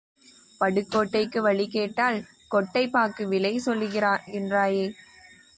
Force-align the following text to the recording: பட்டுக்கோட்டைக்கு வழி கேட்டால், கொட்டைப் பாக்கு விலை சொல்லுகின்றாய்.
பட்டுக்கோட்டைக்கு 0.61 1.39
வழி 1.39 1.67
கேட்டால், 1.67 2.17
கொட்டைப் 2.47 2.91
பாக்கு 2.91 3.27
விலை 3.27 3.53
சொல்லுகின்றாய். 3.65 4.81